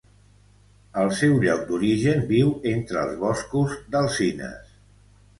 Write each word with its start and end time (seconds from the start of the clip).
Al 1.01 1.09
seu 1.17 1.35
lloc 1.43 1.59
d'origen 1.67 2.23
viu 2.31 2.49
entre 2.71 2.97
els 3.01 3.19
boscos 3.25 3.75
d'alzines. 3.97 4.73